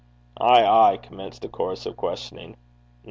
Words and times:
'Ay! 0.37 0.65
ay!' 0.65 0.97
commenced 0.97 1.45
a 1.45 1.47
chorus 1.47 1.85
of 1.85 1.95
questioning. 1.95 2.57